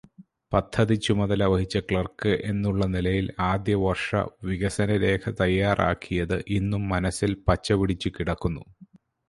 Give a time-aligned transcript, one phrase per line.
[0.51, 4.07] പദ്ധതിച്ചുമതല വഹിച്ച ക്ലർക്ക് എന്നുള്ള നിലയിൽ ആദ്യവർഷ
[4.43, 8.63] വികസനരേഖ തയ്യാറാക്കിയത് ഇന്നും മനസ്സിൽ പച്ചപിടിച്ചു കിടക്കുന്നു.